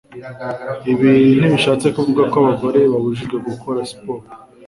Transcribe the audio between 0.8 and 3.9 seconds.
Ibi ntibishatse kuvuga ko abagore babujijwe gukora